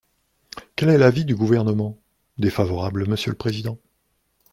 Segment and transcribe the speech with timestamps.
[0.75, 1.95] Quel est l’avis du Gouvernement?
[2.39, 3.77] Défavorable, monsieur le président.